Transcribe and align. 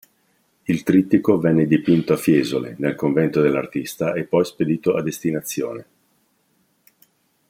Il 0.63 0.81
trittico 0.81 1.37
venne 1.37 1.67
dipinto 1.67 2.13
a 2.13 2.17
Fiesole, 2.17 2.75
nel 2.79 2.95
convento 2.95 3.39
dell'artista 3.39 4.13
e 4.13 4.23
poi 4.23 4.43
spedito 4.43 4.95
a 4.95 5.03
destinazione. 5.03 5.85